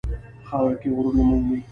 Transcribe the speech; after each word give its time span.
په 0.41 0.45
خاوره 0.49 0.75
کې 0.81 0.89
غرور 0.95 1.13
نه 1.19 1.23
مومي. 1.29 1.59